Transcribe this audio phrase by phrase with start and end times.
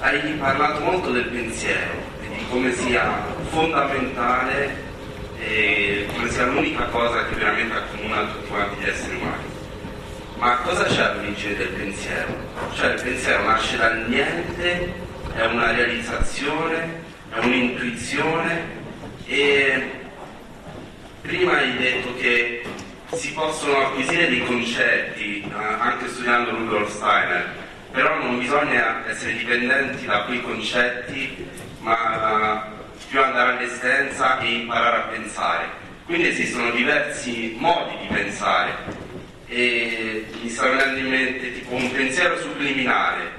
[0.00, 1.92] hai parlato molto del pensiero
[2.22, 4.88] e di come sia fondamentale
[5.38, 9.44] e come sia l'unica cosa che veramente accomuna tutti quanti gli esseri umani.
[10.36, 12.34] Ma cosa c'è all'origine del pensiero?
[12.72, 14.94] Cioè il pensiero nasce dal niente,
[15.34, 17.02] è una realizzazione,
[17.34, 18.78] è un'intuizione
[19.26, 19.90] e
[21.20, 22.62] prima hai detto che
[23.12, 30.06] si possono acquisire dei concetti eh, anche studiando Rudolf Steiner, però non bisogna essere dipendenti
[30.06, 31.46] da quei concetti,
[31.80, 32.68] ma
[33.08, 35.64] più andare all'esistenza e imparare a pensare.
[36.04, 39.08] Quindi esistono diversi modi di pensare
[39.46, 43.32] e mi sta venendo in mente tipo un pensiero subliminale,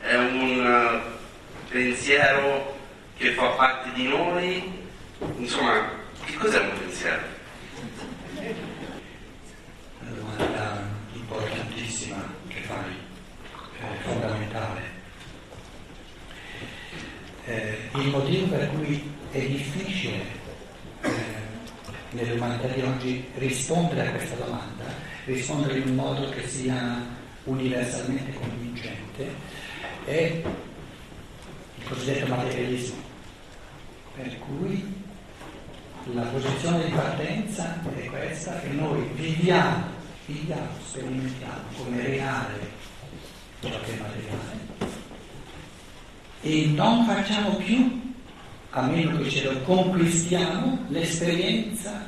[0.00, 2.76] è un uh, pensiero
[3.16, 4.86] che fa parte di noi,
[5.38, 5.88] insomma,
[6.26, 7.22] che cos'è un pensiero?
[10.00, 11.65] Una domanda eh,
[14.56, 14.94] fondamentale.
[17.44, 20.22] Eh, il motivo per cui è difficile
[21.02, 21.10] eh,
[22.10, 24.84] nell'umanità di oggi rispondere a questa domanda,
[25.26, 27.04] rispondere in un modo che sia
[27.44, 29.32] universalmente convincente,
[30.06, 30.42] è
[31.76, 32.96] il cosiddetto materialismo,
[34.16, 35.04] per cui
[36.12, 39.84] la posizione di partenza è questa che noi viviamo,
[40.26, 42.86] viviamo, sperimentiamo come reale
[43.60, 44.66] ciò che è materiale
[46.46, 48.14] e non facciamo più,
[48.70, 52.04] a meno che ce lo conquistiamo, l'esperienza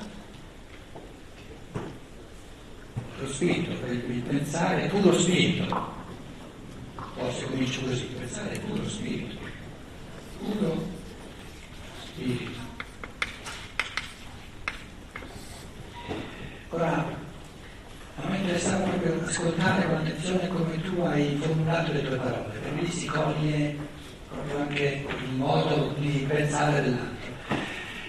[3.21, 5.97] lo spirito, il pensare puro spirito.
[7.17, 9.35] Forse comincio così, pensare puro spirito.
[10.39, 10.87] Puro
[12.05, 12.67] spirito.
[16.69, 17.17] Ora,
[18.15, 22.81] a me interessava proprio ascoltare con attenzione come tu hai formulato le tue parole, perché
[22.81, 23.97] lì si coglie
[24.31, 27.17] proprio anche il modo di pensare dell'altro.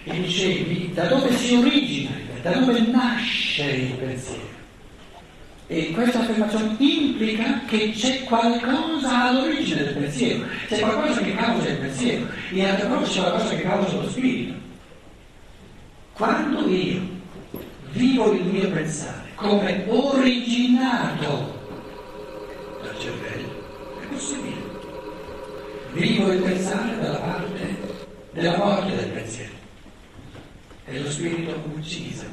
[0.03, 4.57] E dicevi da dove si origina, da dove nasce il pensiero.
[5.67, 11.77] E questa affermazione implica che c'è qualcosa all'origine del pensiero, c'è qualcosa che causa il
[11.77, 14.53] pensiero, in altre parole c'è qualcosa che causa lo spirito.
[16.13, 17.01] Quando io
[17.91, 21.57] vivo il mio pensare come originato
[22.81, 24.48] dal cervello, è possibile.
[25.91, 27.77] Vivo il pensare dalla parte
[28.31, 29.53] della morte del pensiero,
[30.85, 32.25] è lo spirito ucciso.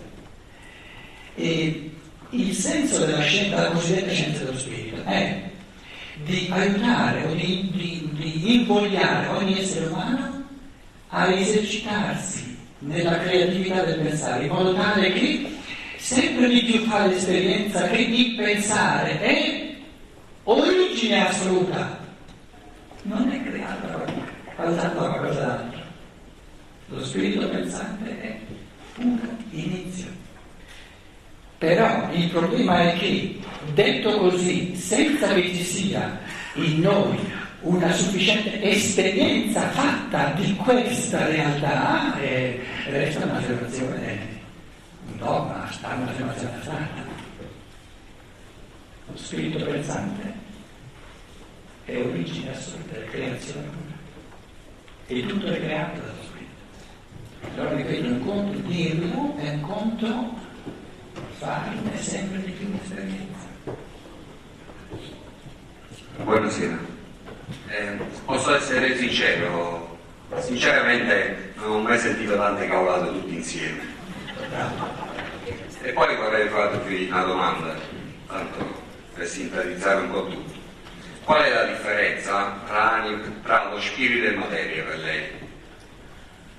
[1.35, 1.91] E
[2.31, 5.51] il senso della scienza, della cosiddetta scienza dello spirito è
[6.25, 10.45] di aiutare o di, di, di invogliare ogni essere umano
[11.09, 15.47] a esercitarsi nella creatività del pensare, in modo tale che
[15.97, 19.75] sempre di più fa l'esperienza che il pensare è
[20.45, 21.99] origine assoluta,
[23.03, 23.43] non è
[24.57, 25.81] causata da qualcos'altro.
[26.89, 28.39] Lo spirito pensante è
[28.97, 29.19] un
[29.51, 30.09] inizio.
[31.59, 33.39] Però il problema è che,
[33.75, 36.19] detto così, senza che ci sia
[36.55, 37.19] in noi
[37.61, 44.19] una sufficiente esperienza fatta di questa realtà, eh, resta un'affermazione,
[45.11, 47.15] un dogma, sta un'affermazione astratta.
[49.09, 50.35] Lo spirito pensante
[51.85, 53.86] è origine assoluta, è creazione
[55.09, 57.55] E tutto è creato dallo spirito.
[57.55, 60.35] Allora ripeto, un conto dirlo è un conto
[61.39, 63.47] farne sempre di più esperienza.
[66.17, 66.79] Buonasera.
[67.69, 69.97] Eh, posso essere sincero?
[70.39, 73.83] Sinceramente non ho mai sentito tante cavolate tutti insieme.
[75.83, 77.77] E poi vorrei farvi una domanda,
[78.27, 78.83] tanto
[79.15, 80.56] per sintetizzare un po' tutto.
[81.27, 83.05] Qual è la differenza tra,
[83.43, 85.25] tra lo spirito e materia per lei?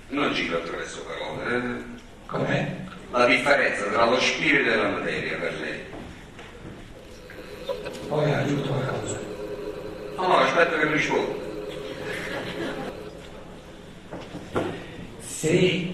[0.10, 1.56] Non giro attraverso parole.
[1.56, 1.84] Eh?
[2.26, 2.76] Com'è?
[3.12, 5.80] La differenza tra lo spirito e la materia per lei?
[8.10, 9.20] Poi aggiungo qualcosa.
[10.18, 11.46] No, no, aspetta che rispondo.
[15.20, 15.94] Se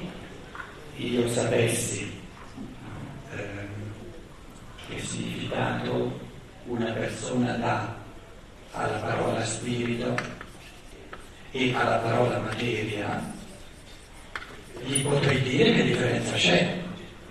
[0.96, 2.12] io sapessi
[3.36, 3.68] ehm,
[4.88, 6.20] che significato
[6.66, 8.02] una persona dà
[8.74, 10.16] alla parola spirito
[11.52, 13.22] e alla parola materia,
[14.84, 16.82] gli potrei dire che differenza c'è.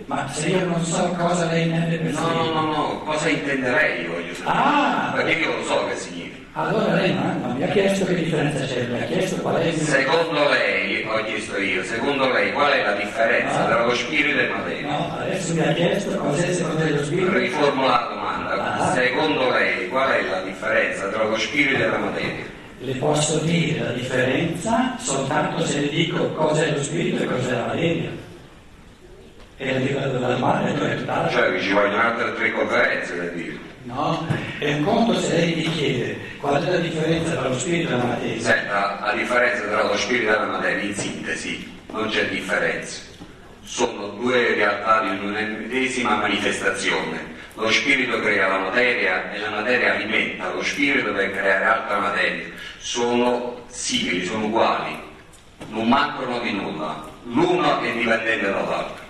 [0.06, 4.06] Ma se io non so cosa lei intende per No, no, no, no, cosa intenderei
[4.06, 4.58] voglio sapere.
[4.58, 5.12] Ah!
[5.14, 6.38] Perché io lo so che significa.
[6.54, 9.64] allora lei non, non mi ha chiesto che differenza c'è, mi ha chiesto qual è
[9.66, 13.66] il Secondo lei, ho chiesto io, secondo lei qual è la differenza Ah.
[13.66, 14.88] tra lo spirito e materia?
[14.88, 17.32] No, adesso mi ha chiesto cos'è secondo lei lo spirito.
[17.32, 18.74] Riformula la domanda.
[18.78, 18.92] Ah.
[18.92, 22.52] Secondo lei qual è la differenza tra lo spirito e la materia?
[22.84, 27.48] le posso dire la differenza soltanto se le dico cosa è lo spirito e cosa
[27.48, 28.10] è la materia.
[29.56, 33.58] E la livello della domanda è tutta Cioè ci vogliono altre tre conferenze per dire.
[33.84, 34.26] No?
[34.58, 37.96] È un conto se lei mi chiede qual è la differenza tra lo spirito e
[37.96, 38.42] la materia.
[38.42, 43.00] Senta, la differenza tra lo spirito e la materia, in sintesi, non c'è differenza.
[43.62, 47.31] Sono due realtà di un'ennesima manifestazione.
[47.54, 52.46] Lo spirito crea la materia e la materia alimenta lo spirito per creare altra materia.
[52.78, 54.98] Sono simili, sono uguali,
[55.68, 57.08] non mancano di nulla.
[57.24, 59.04] L'uno è dipendente dall'altro.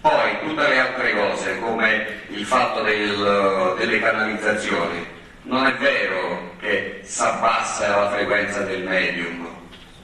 [0.00, 5.06] Poi tutte le altre cose, come il fatto del, delle canalizzazioni,
[5.42, 9.48] non è vero che si abbassa la frequenza del medium,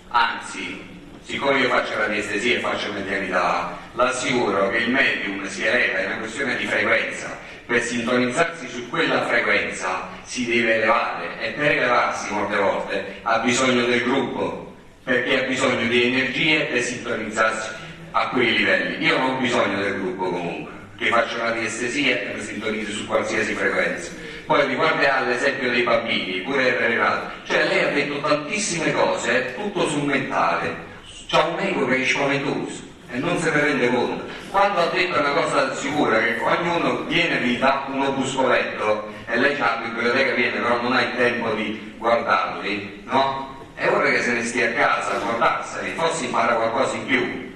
[0.08, 0.82] anzi,
[1.22, 6.16] siccome io faccio radiestesia e faccio medianità, l'assicuro che il medium si eleva, è una
[6.16, 7.38] questione di frequenza,
[7.70, 13.84] per sintonizzarsi su quella frequenza si deve elevare e per elevarsi molte volte ha bisogno
[13.84, 14.74] del gruppo,
[15.04, 17.70] perché ha bisogno di energie per sintonizzarsi
[18.10, 19.06] a quei livelli.
[19.06, 23.06] Io non ho bisogno del gruppo comunque, che faccio una diestesia e mi sintonizzo su
[23.06, 24.10] qualsiasi frequenza.
[24.46, 29.86] Poi riguardo all'esempio dei bambini, pure il Renato, cioè lei ha detto tantissime cose, tutto
[29.86, 30.74] sul mentale,
[31.28, 32.82] c'ha un ego che è spaventoso
[33.12, 34.24] e non se ne rende conto.
[34.50, 39.38] Quando ha detto una cosa sicura, che ognuno viene e vi dà un opuscoletto e
[39.38, 43.56] lei c'ha la biblioteca viene, però non ha il tempo di guardarli, no?
[43.74, 47.48] È ora che se ne stia a casa a guardarseli, forse impara qualcosa in più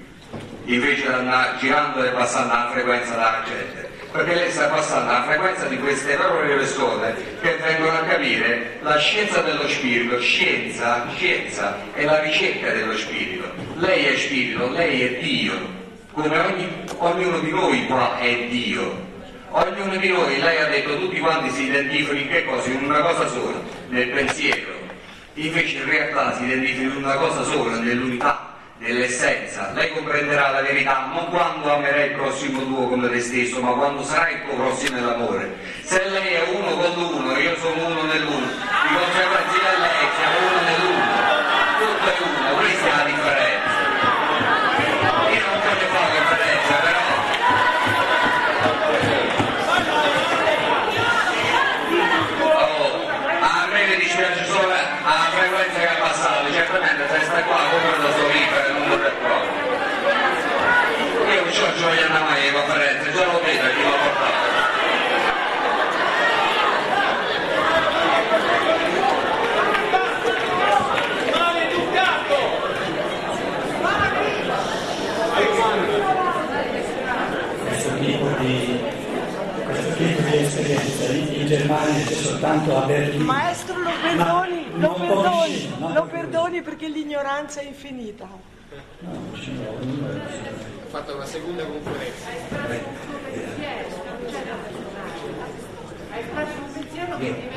[0.67, 5.25] invece di andare girando e passando la frequenza della gente, perché lei sta passando la
[5.25, 11.77] frequenza di queste proprie persone che vengono a capire la scienza dello spirito, scienza, scienza
[11.93, 15.74] è la ricerca dello spirito, lei è spirito, lei è Dio,
[16.15, 19.13] come ogni, ognuno di noi qua è Dio.
[19.51, 22.69] Ognuno di noi, lei ha detto, tutti quanti si identificano in che cosa?
[22.71, 24.73] In una cosa sola, nel pensiero.
[25.35, 29.71] Invece in realtà si identificano in una cosa sola, nell'unità dell'essenza.
[29.73, 34.03] Lei comprenderà la verità non quando amerai il prossimo tuo come te stesso, ma quando
[34.03, 35.57] sarai il tuo prossimo nell'amore.
[35.83, 40.61] Se lei è uno con l'uno, io sono uno nell'uno, di conseguenza lei siamo uno
[40.63, 41.05] nell'uno,
[41.79, 43.73] tutto è uno, questa è la differenza.
[45.31, 47.03] Io non voglio fare la differenza, però.
[52.43, 53.09] Oh,
[53.41, 54.95] a me mi dispiace solo la
[55.35, 59.63] frequenza che ha passato, certamente se sta qua come lo so vivere non lo recuoto.
[61.33, 64.53] Io non ho gioia mai in conferenza, già lo vedo chi l'ho portato.
[77.67, 78.81] questo tipo di,
[79.65, 83.25] questo tipo di esperienza in, Germania c'è soltanto a Berlino.
[83.25, 88.27] Maestro, lo perdoni, Ma lo perdoni, conosci- lo perdoni perché l'ignoranza è infinita.
[88.27, 89.39] No, è-
[90.85, 92.27] Ho fatto una seconda conferenza.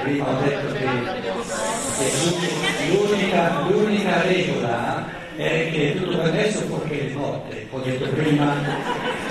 [0.01, 0.79] Prima ho detto che,
[1.97, 5.05] che l'unica, l'unica regola
[5.35, 8.53] è che tutto va adesso fuorché le notte, ho detto prima.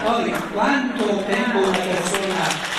[0.05, 2.75] Poi quanto tempo una persona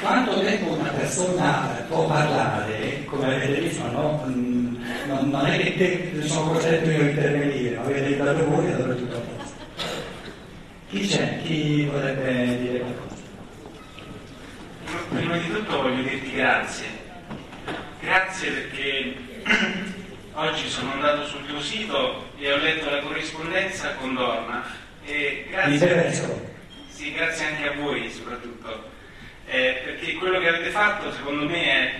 [0.00, 4.24] quanto tempo una persona può parlare, come avete visto, no?
[4.26, 4.76] Mm,
[5.08, 8.94] non, non è che te, sono costretto io a intervenire, ma avete dato voi allora
[8.94, 9.56] tutto a posto.
[10.90, 11.42] Chi c'è?
[11.42, 13.16] Chi vorrebbe dire qualcosa?
[15.08, 16.86] Prima di tutto voglio dirti grazie.
[18.00, 19.14] Grazie perché
[20.34, 24.64] oggi sono andato sul tuo sito e ho letto la corrispondenza con Dorna
[25.04, 26.12] e grazie,
[26.88, 28.96] sì, grazie anche a voi soprattutto,
[29.50, 31.90] Eh, perché quello che avete fatto secondo me è,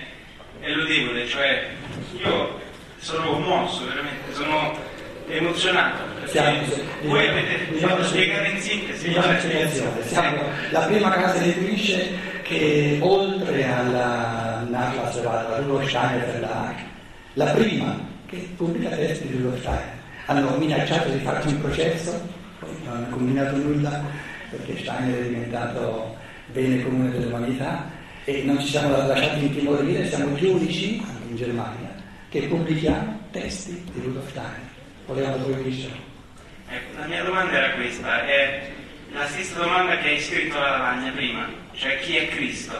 [0.59, 1.67] è lodevole, cioè
[2.23, 2.59] io
[2.99, 4.77] sono commosso veramente, sono
[5.27, 6.61] emozionato Siamo,
[7.03, 9.69] voi avete diciamo- fatto spiegare in sintesi diciamo cioè.
[10.05, 12.09] Siamo la prima casa editrice
[12.43, 16.75] che oltre alla Nachlassevada, alla Rudolf Steiner Verlag,
[17.33, 19.97] la prima che pubblica testi di Rudolf Steiner.
[20.25, 22.29] Hanno minacciato di farci un processo,
[22.59, 24.03] poi non hanno combinato nulla
[24.51, 26.17] perché Steiner è diventato
[26.51, 27.89] bene comune dell'umanità
[28.25, 31.95] e non ci siamo lasciati intimorire, siamo gli unici, anche in Germania,
[32.29, 34.67] che pubblichiamo testi di Rudolf Steiner.
[35.05, 35.91] Volevamo Bishop.
[36.69, 38.71] Ecco, la mia domanda era questa, è
[39.11, 42.79] la stessa domanda che hai scritto alla lavagna prima, cioè chi è Cristo?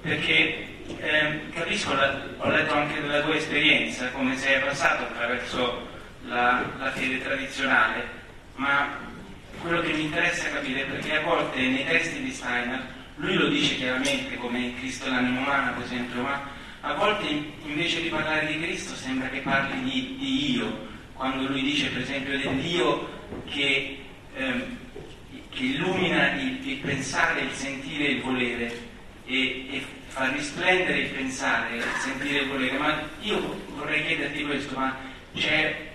[0.00, 0.64] Perché
[0.98, 5.86] ehm, capisco, la- ho letto anche della tua esperienza, come sei passato attraverso
[6.26, 8.04] la, la fede tradizionale,
[8.54, 8.88] ma
[9.62, 12.84] quello che mi interessa capire è perché a volte nei testi di Steiner
[13.16, 16.42] lui lo dice chiaramente come Cristo l'anima umana, per esempio, ma
[16.80, 17.28] a volte
[17.64, 22.02] invece di parlare di Cristo sembra che parli di, di io, quando lui dice per
[22.02, 23.08] esempio dell'io
[23.48, 23.98] che,
[24.34, 24.76] ehm,
[25.50, 28.78] che illumina il, il, pensare, il sentire e il volere
[29.26, 34.44] e, e fa risplendere il pensare, il sentire e il volere, ma io vorrei chiederti
[34.44, 34.96] questo, ma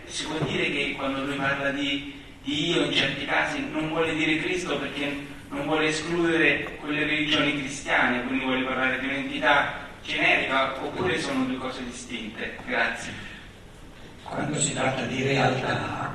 [0.06, 2.14] si può dire che quando lui parla di,
[2.48, 7.60] di io in certi casi non vuole dire Cristo perché non vuole escludere quelle religioni
[7.60, 12.58] cristiane, quindi vuole parlare di un'entità generica oppure sono due cose distinte?
[12.66, 13.12] Grazie.
[14.24, 16.14] Quando si tratta di realtà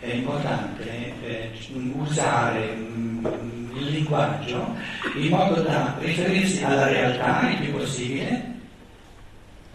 [0.00, 1.50] è importante eh,
[1.94, 3.24] usare mm,
[3.76, 4.76] il linguaggio
[5.14, 8.52] in modo da riferirsi alla realtà il più possibile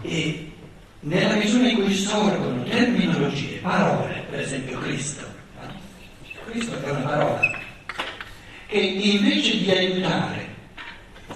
[0.03, 0.51] e
[0.99, 5.25] nella misura in cui sorgono terminologie, parole, per esempio Cristo.
[6.45, 7.57] Cristo è una parola
[8.67, 10.47] che invece di aiutare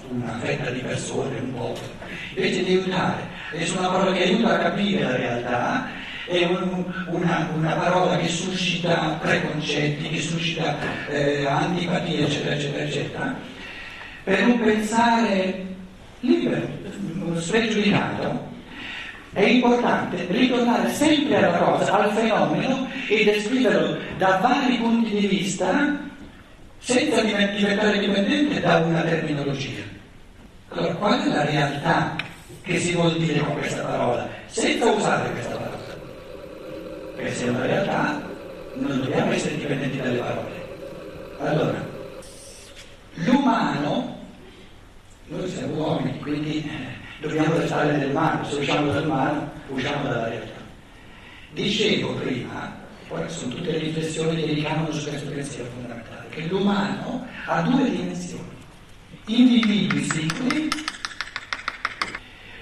[0.08, 1.92] una fetta di persone, un popolo,
[2.34, 5.88] invece di aiutare, è una parola che aiuta a capire la realtà,
[6.26, 10.76] è un, una, una, parola che suscita preconcetti, che suscita
[11.08, 13.36] eh, antipatie, eccetera, eccetera, eccetera,
[14.22, 15.66] per un pensare
[16.20, 16.66] libero,
[17.38, 18.52] spregiudicato,
[19.34, 25.98] è importante ritornare sempre alla cosa, al fenomeno e descriverlo da vari punti di vista
[26.78, 29.82] senza diventare dipendente da una terminologia.
[30.68, 32.14] Allora, qual è la realtà
[32.62, 34.28] che si vuol dire con questa parola?
[34.46, 35.82] Senza usare questa parola.
[37.16, 38.22] Perché se è una realtà,
[38.74, 40.62] non dobbiamo essere dipendenti dalle parole.
[41.40, 41.86] Allora,
[43.14, 44.16] l'umano,
[45.26, 46.70] noi siamo uomini, quindi
[47.26, 50.62] dobbiamo restare nell'umano, se usciamo dall'umano, usciamo dalla realtà.
[51.52, 52.76] Dicevo prima,
[53.08, 57.90] poi sono tutte le riflessioni che ricadono su questo pensiero fondamentale che l'umano ha due
[57.90, 58.42] dimensioni,
[59.26, 60.68] individui singoli,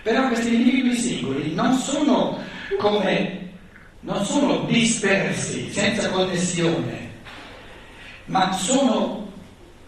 [0.03, 2.39] però questi individui singoli non sono
[2.79, 3.51] come,
[4.01, 7.11] non sono dispersi, senza connessione,
[8.27, 9.31] ma sono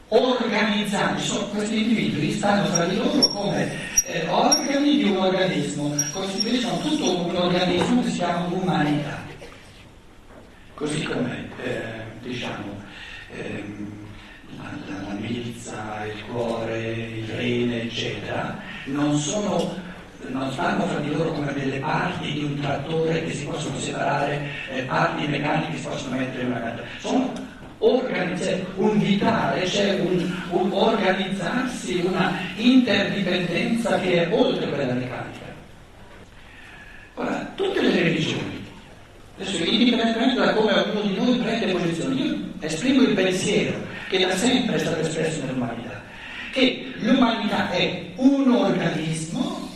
[0.09, 6.79] organizzati, sono, questi individui stanno tra di loro come eh, organi di un organismo, costituiscono
[6.79, 9.19] tutto un organismo che si chiama umanità,
[10.75, 11.81] così come eh,
[12.21, 12.81] diciamo
[13.33, 13.93] ehm,
[14.57, 19.75] la, la, la, milza, il cuore, il rene, eccetera, non, sono,
[20.29, 24.49] non stanno fra di loro come delle parti di un trattore che si possono separare,
[24.71, 26.83] eh, parti meccaniche che si possono mettere in una carta.
[27.01, 27.33] Sono
[27.87, 35.53] organizzare, un vitale, c'è un, un, organizzarsi, una interdipendenza che è oltre quella meccanica.
[37.15, 38.55] Ora, tutte le religioni
[39.37, 43.77] Adesso, indipendentemente da come ognuno di noi prende posizione, io esprimo il pensiero
[44.09, 46.03] che da sempre è stato espresso nell'umanità,
[46.53, 49.69] che l'umanità è un organismo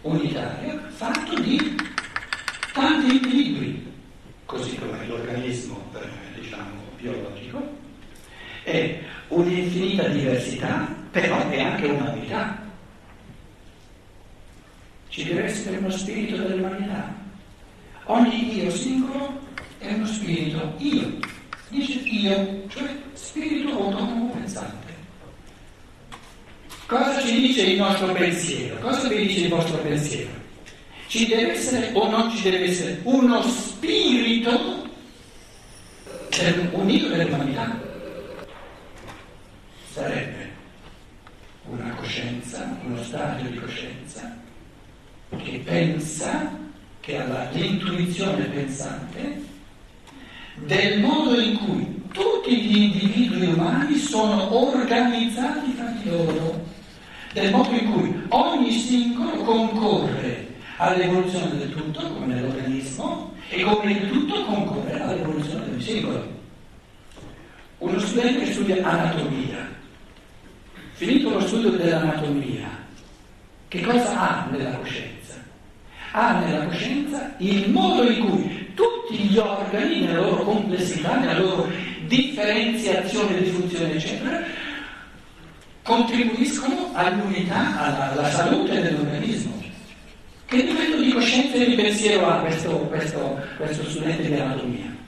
[0.00, 1.76] unitario fatto di
[2.72, 3.86] tanti individui,
[4.46, 5.88] così come l'organismo
[6.34, 7.76] diciamo, biologico,
[8.62, 12.68] è un'infinita diversità, però è anche una.
[15.08, 17.20] Ci deve essere uno spirito dell'umanità
[18.10, 19.38] Ogni io singolo
[19.78, 21.18] è uno spirito io,
[21.68, 24.88] dice io, cioè spirito autonomo pensante.
[26.86, 28.78] Cosa ci dice il nostro pensiero?
[28.78, 30.30] Cosa vi dice il vostro pensiero?
[31.06, 34.79] Ci deve essere o non ci deve essere uno spirito
[36.72, 37.78] unito dell'umanità?
[39.92, 40.48] Sarebbe
[41.68, 44.38] una coscienza, uno stadio di coscienza
[45.36, 46.58] che pensa
[47.00, 49.42] che ha l'intuizione pensante
[50.54, 56.64] del modo in cui tutti gli individui umani sono organizzati tra di loro,
[57.32, 64.08] del modo in cui ogni singolo concorre all'evoluzione del tutto, come nell'organismo, e come il
[64.08, 66.38] tutto concorre all'evoluzione singolo.
[67.78, 69.68] Uno studente studia anatomia,
[70.92, 72.68] finito lo studio dell'anatomia,
[73.68, 75.20] che cosa ha nella coscienza?
[76.12, 81.70] ha nella coscienza il modo in cui tutti gli organi, nella loro complessità, nella loro
[82.06, 84.42] differenziazione di funzione, eccetera,
[85.82, 89.58] contribuiscono all'unità, alla, alla salute dell'organismo.
[90.46, 94.98] Che livello di coscienza e di pensiero ha questo, questo, questo studente di anatomia?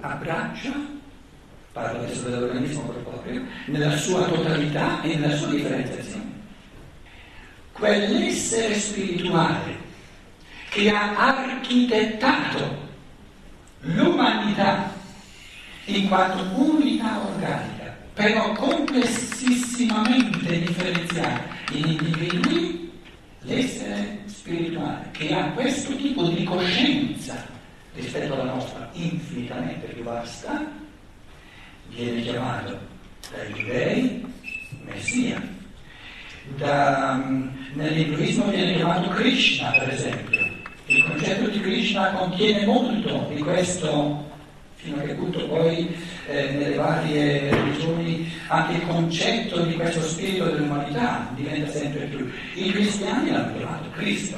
[0.00, 0.72] Abbraccia,
[1.72, 6.26] parlo adesso dell'organismo corporeo, nella sua totalità e nella sua differenziazione.
[7.72, 9.86] Quell'essere spirituale
[10.70, 12.86] che ha architettato
[13.80, 14.92] l'umanità
[15.84, 17.78] in quanto unità organica
[18.18, 22.90] però complessissimamente differenziare in individui
[23.42, 27.46] l'essere spirituale che ha questo tipo di coscienza
[27.98, 30.64] rispetto alla nostra infinitamente più vasta,
[31.88, 32.78] viene chiamato
[33.30, 34.26] dai giudei
[34.84, 35.56] Messia.
[36.56, 37.22] Da,
[37.74, 40.40] nell'induismo viene chiamato Krishna, per esempio.
[40.86, 44.26] Il concetto di Krishna contiene molto di questo,
[44.76, 45.94] fino a che punto poi
[46.26, 52.30] eh, nelle varie religioni anche il concetto di questo spirito dell'umanità diventa sempre più.
[52.54, 54.36] I cristiani l'hanno chiamato Cristo.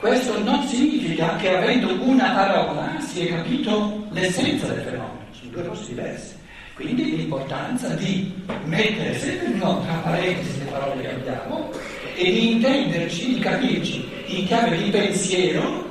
[0.00, 5.66] Questo non significa che avendo una parola si è capito l'essenza del fenomeno, sono due
[5.66, 6.38] cose diverse.
[6.72, 11.70] Quindi l'importanza di mettere sempre nuovo tra parentesi le parole che abbiamo
[12.16, 15.86] e di intenderci, di capirci in chiave di pensiero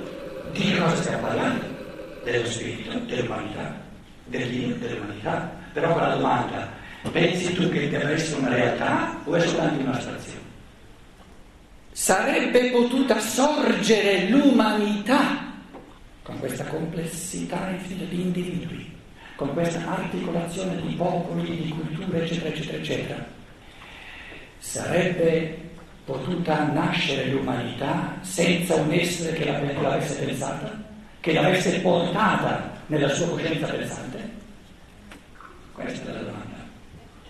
[0.54, 1.66] di cosa stiamo parlando,
[2.24, 3.80] dello spirito, dell'umanità,
[4.26, 5.52] dell'io, dell'umanità.
[5.72, 6.68] Però con la domanda,
[7.12, 10.49] pensi tu che deve essere una realtà o è soltanto un'astrazione?
[12.10, 15.54] Sarebbe potuta sorgere l'umanità
[16.24, 18.92] con questa complessità di individui
[19.36, 23.26] con questa articolazione di popoli, di culture, eccetera, eccetera, eccetera,
[24.58, 25.70] sarebbe
[26.04, 30.82] potuta nascere l'umanità senza un essere che l'avesse pensata,
[31.20, 34.30] che l'avesse portata nella sua coscienza pensante?
[35.74, 36.58] Questa è la domanda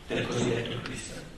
[0.08, 1.29] del cosiddetto Cristo.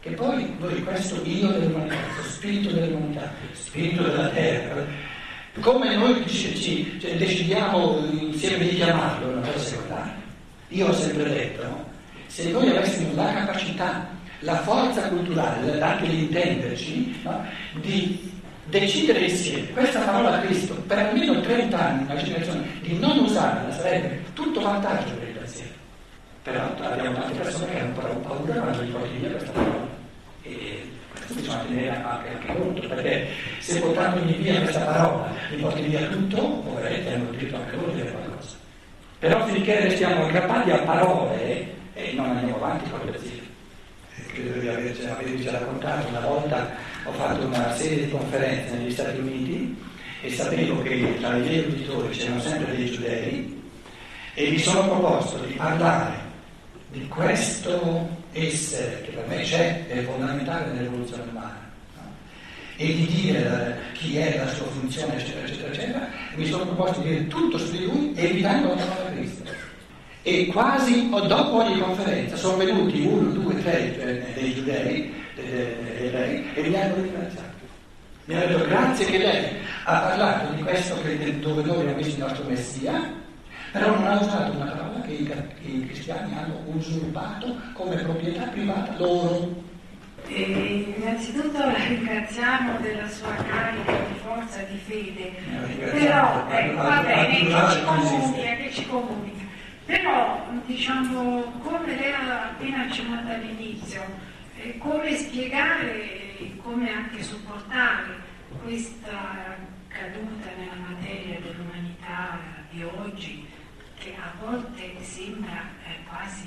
[0.00, 4.82] Che poi noi questo io dell'umanità, questo spirito dell'umanità, spirito della terra,
[5.60, 10.14] come noi ci, ci, cioè, decidiamo insieme di chiamarlo, una cosa secondaria.
[10.68, 11.84] Io ho sempre detto, no?
[12.28, 17.44] se noi avessimo la capacità, la forza culturale, anche di intenderci, no?
[17.82, 18.32] di
[18.70, 24.22] decidere insieme questa parola Cristo per almeno 30 anni, una generazione, di non usarla sarebbe
[24.32, 25.72] tutto vantaggio per il pensiero.
[26.42, 29.79] Però abbiamo tante persone che hanno paura quando gli porti via questa parola.
[31.32, 36.40] Bisogna tenere anche, anche conto, perché se portandogli via questa parola gli porti via tutto,
[36.40, 38.56] poveretti hanno diritto anche loro di avere qualcosa.
[39.18, 43.44] Però finché restiamo aggrappati a parole eh, non andiamo avanti con le pensiero.
[44.32, 46.70] Credo di avervi già raccontato, una volta
[47.04, 49.76] ho fatto una serie di conferenze negli Stati Uniti
[50.22, 53.62] e sapevo che tra i miei uditori c'erano sempre dei giudei
[54.34, 56.29] e mi sono proposto di parlare
[56.90, 61.68] di questo essere che per me c'è, è fondamentale nell'evoluzione umana
[62.80, 67.08] e di dire chi è la sua funzione, eccetera, eccetera, eccetera, mi sono proposto di
[67.08, 69.42] dire tutto su di lui evitando la parola Cristo.
[70.22, 76.44] E quasi dopo ogni conferenza sono venuti uno, due, tre cioè, dei giudei, dei ebrei,
[76.54, 77.48] e mi hanno ringraziato.
[78.24, 79.44] Mi hanno detto grazie che lei
[79.84, 83.12] ha parlato di questo dove noi abbiamo visto il nostro Messia,
[83.72, 88.96] però non ha usato una parola che i, i cristiani hanno usurpato come proprietà privata
[88.98, 89.68] loro.
[90.26, 95.32] E innanzitutto la ringraziamo della sua carica di forza di fede,
[95.90, 99.44] però ecco, va bene, che ci comunica, che ci comunica.
[99.86, 104.02] Però diciamo, come lei ha appena accennato all'inizio,
[104.56, 106.28] eh, come spiegare,
[106.62, 108.28] come anche supportare
[108.62, 109.56] questa
[109.88, 112.38] caduta nella materia dell'umanità
[112.70, 113.48] di oggi,
[114.00, 116.46] che a volte sembra eh, quasi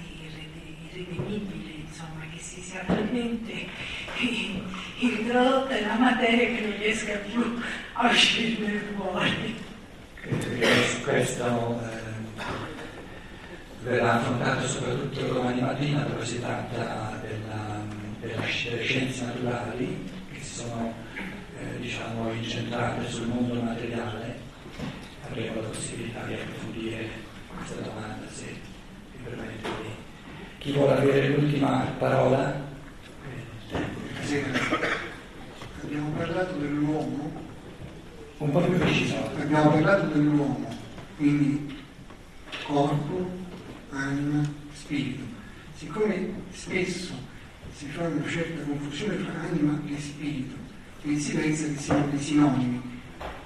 [0.91, 3.67] irredimibile, insomma, che si sia talmente
[4.97, 7.61] introdotta nella materia che non riesca più
[7.93, 9.55] a uscirne fuori.
[11.03, 12.43] Questo eh,
[13.83, 17.85] verrà affrontato soprattutto domani mattina dove si tratta della,
[18.19, 20.91] della, delle scienze naturali che si sono
[21.59, 24.39] eh, diciamo, incentrate sul mondo materiale.
[25.29, 27.31] Avremo la possibilità di approfondire
[27.63, 28.59] questa domanda se
[29.15, 29.89] mi permette di
[30.57, 32.61] chi vuole avere l'ultima parola?
[34.21, 34.43] Sì.
[35.81, 37.41] Abbiamo parlato dell'uomo.
[38.37, 39.29] Un po' più vicino.
[39.39, 40.77] Abbiamo parlato dell'uomo,
[41.15, 41.73] quindi
[42.65, 43.31] corpo,
[43.91, 45.23] anima, spirito.
[45.75, 47.13] Siccome spesso
[47.73, 50.55] si fa una certa confusione tra anima e spirito,
[51.03, 52.81] e si pensa che siano dei sinonimi,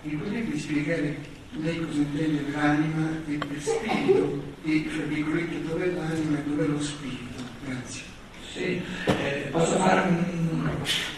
[0.02, 5.88] mi potrebbe spiegare lei cosa intende per anima e per spirito e, fra virgolette, dov'è
[5.88, 7.44] l'anima e dov'è lo spirito?
[7.66, 8.02] Grazie.
[8.54, 10.70] Sì, eh, posso fare un,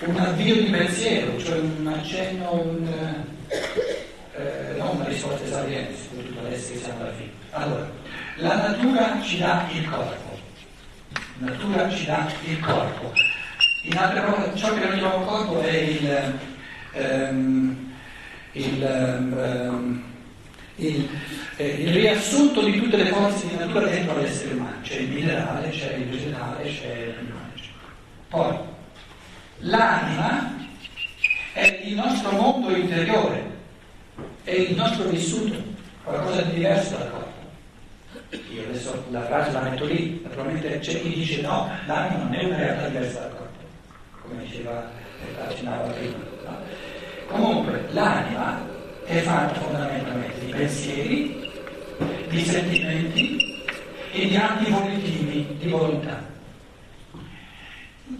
[0.06, 2.88] un, avvio di pensiero, cioè un accenno, un,
[4.34, 7.32] eh, non una risposta esauriente, soprattutto adesso che siamo alla fine.
[7.52, 7.92] Allora,
[8.36, 10.40] la natura ci dà il corpo,
[11.40, 13.14] la natura ci dà il corpo.
[13.84, 16.40] In altre parole, ciò che noi chiamiamo corpo è il,
[16.94, 17.94] ehm,
[18.52, 20.09] il ehm,
[20.80, 21.10] il,
[21.58, 24.82] eh, il riassunto di tutte le forze di natura dentro l'essere umano.
[24.82, 27.48] c'è il minerale, c'è il vegetale, c'è l'animale.
[28.30, 28.56] Poi,
[29.60, 30.56] l'anima
[31.54, 33.44] è il nostro mondo interiore,
[34.44, 35.62] è il nostro vissuto,
[36.04, 37.28] qualcosa di diverso dal corpo.
[38.54, 42.44] Io adesso la frase la metto lì, naturalmente c'è chi dice no, l'anima non è
[42.46, 44.92] una realtà diversa dal corpo, come diceva,
[45.44, 46.18] accennava prima.
[46.46, 46.58] No?
[47.28, 48.78] Comunque l'anima
[49.10, 51.52] è fatta fondamentalmente di pensieri,
[52.28, 53.58] di sentimenti
[54.12, 56.24] e di atti volitivi, di volontà.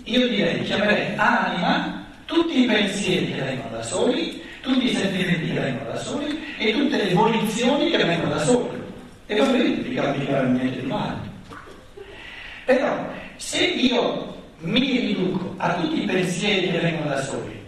[0.06, 5.60] Io direi, chiamerei anima tutti i pensieri che vengono da soli, tutti i sentimenti che
[5.60, 8.82] vengono da soli e tutte le volizioni che vengono da soli.
[9.28, 11.18] E va bene, mica mica niente di male.
[12.66, 17.64] Però se io mi riduco a tutti i pensieri che vengono da soli,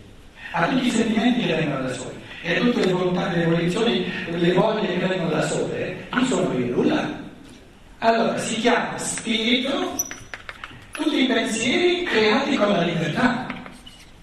[0.54, 2.11] a tutti i sentimenti che vengono da soli
[2.42, 6.76] e tutte le volontà, le volizioni, le voglie che vengono da sole, non sono io
[6.76, 7.20] nulla.
[8.00, 9.96] Allora si chiama spirito
[10.92, 13.46] tutti i pensieri creati con la libertà,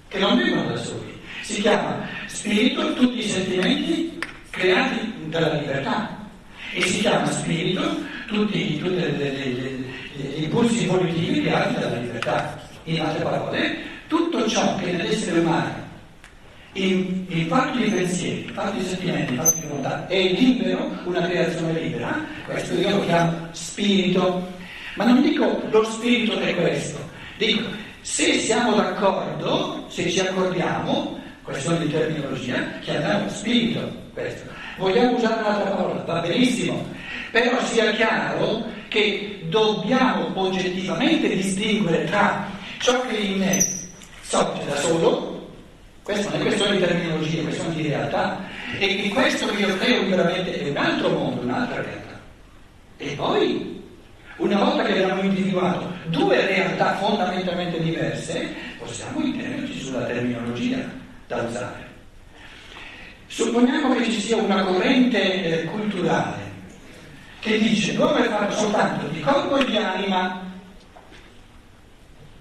[0.09, 1.17] che non vengono da soli.
[1.43, 4.19] Si chiama spirito tutti i sentimenti
[4.51, 6.17] creati dalla libertà.
[6.73, 7.83] E si chiama spirito
[8.27, 9.01] tutti, tutti
[10.15, 12.61] gli impulsi volutivi creati dalla libertà.
[12.85, 13.79] In altre parole,
[14.09, 15.88] tutto ciò che nell'essere umano
[16.79, 21.81] in fatto di pensieri, in fatto di sentimenti, fatto di volontà, è libero, una creazione
[21.81, 24.57] libera, questo io lo chiamo spirito.
[24.95, 26.99] Ma non dico lo spirito è questo,
[27.37, 27.69] dico
[28.01, 34.51] se siamo d'accordo, se ci accordiamo, questione di terminologia, chiamiamo spirito questo.
[34.77, 36.85] Vogliamo usare un'altra parola, va benissimo,
[37.31, 42.47] però sia chiaro che dobbiamo oggettivamente distinguere tra
[42.79, 43.67] ciò che in me
[44.23, 45.38] sorge da solo
[46.09, 48.41] questa è questione di terminologia, è questione di realtà.
[48.79, 52.19] E questo che io creo veramente è un altro mondo, un'altra realtà.
[52.97, 53.85] E poi,
[54.37, 60.79] una volta che abbiamo individuato due realtà fondamentalmente diverse, possiamo intenderci sulla terminologia
[61.27, 61.87] da usare.
[63.27, 66.41] Supponiamo che ci sia una corrente eh, culturale
[67.41, 70.43] che dice l'uomo è fatto soltanto di corpo e di anima.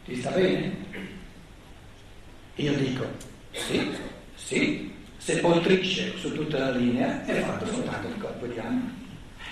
[0.05, 0.71] Ti sta bene?
[2.55, 3.27] Io dico,
[3.65, 3.91] sì,
[4.35, 8.93] sì, se poltrisce su tutta la linea è fatto soltanto di corpo e di anima.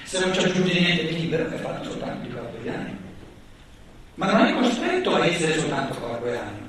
[0.03, 2.97] Se non ci aggiunge niente di libero è fatto soltanto di corpo e di anima.
[4.15, 6.63] Ma non è costretto a essere soltanto corpo e anima.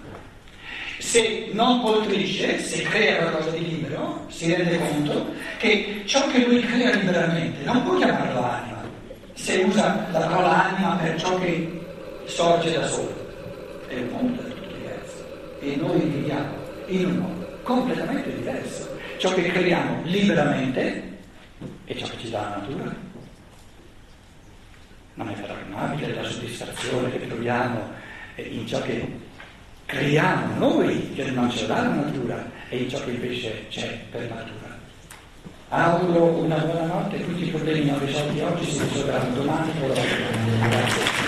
[0.98, 6.60] Se non poltrisce, se crea qualcosa di libero, si rende conto che ciò che lui
[6.62, 8.82] crea liberamente non può chiamarlo anima,
[9.34, 11.80] se usa la parola anima per ciò che
[12.24, 13.14] sorge da solo.
[13.86, 15.24] È un mondo tutto diverso.
[15.60, 16.55] E noi viviamo
[16.86, 18.96] in un modo completamente diverso.
[19.18, 21.02] Ciò che creiamo liberamente
[21.84, 22.94] è ciò che ci dà la natura.
[25.14, 27.90] Non è paragonabile la soddisfazione che troviamo
[28.36, 29.18] in ciò che
[29.86, 34.28] creiamo noi, che non ce l'ha la natura, e in ciò che invece c'è per
[34.28, 34.74] natura.
[35.68, 41.25] Auguro una buona notte, tutti i problemi non risolti oggi si risolveranno domani o.